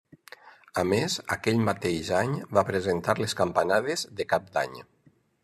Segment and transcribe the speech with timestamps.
[0.81, 4.83] A més aquell mateix any va presentar les Campanades de cap d'any.